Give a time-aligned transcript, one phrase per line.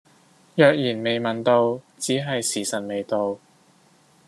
[0.55, 3.37] 若然未問到，只係時晨未到